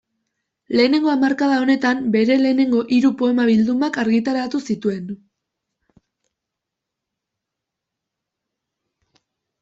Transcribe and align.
Lehenengo 0.77 1.09
hamarkada 1.11 1.57
honetan 1.63 1.99
bere 2.13 2.37
lehenengo 2.39 2.79
hiru 2.95 3.11
poema-bildumak 3.19 3.99
argitaratu 4.03 4.61
zituen. 4.73 5.11